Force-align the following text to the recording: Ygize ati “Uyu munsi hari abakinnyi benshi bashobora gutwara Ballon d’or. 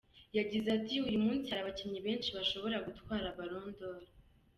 Ygize 0.39 0.67
ati 0.77 0.95
“Uyu 1.07 1.19
munsi 1.25 1.47
hari 1.49 1.61
abakinnyi 1.63 1.99
benshi 2.07 2.29
bashobora 2.37 2.83
gutwara 2.87 3.35
Ballon 3.37 3.69
d’or. 3.77 4.01